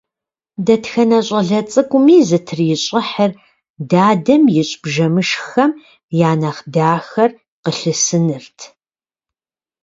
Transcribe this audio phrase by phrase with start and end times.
[0.65, 3.31] Дэтхэнэ щӀалэ цӀыкӀуми зытрищӀыхьыр
[3.89, 5.71] дадэм ищӀ бжэмышххэм
[6.29, 7.31] я нэхъ дахэр
[7.63, 8.59] къылъысынырт.